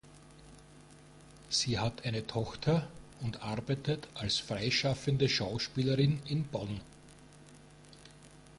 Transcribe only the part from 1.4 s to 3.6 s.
Sie hat eine Tochter und